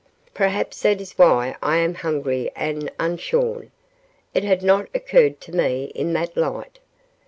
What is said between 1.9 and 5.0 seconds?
hungry and unshorn. It had not